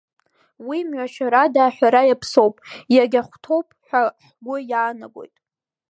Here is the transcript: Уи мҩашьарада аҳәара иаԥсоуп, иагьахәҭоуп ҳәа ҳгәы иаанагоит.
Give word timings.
Уи 0.67 0.79
мҩашьарада 0.89 1.61
аҳәара 1.65 2.01
иаԥсоуп, 2.05 2.55
иагьахәҭоуп 2.95 3.67
ҳәа 3.87 4.01
ҳгәы 4.25 4.55
иаанагоит. 4.71 5.35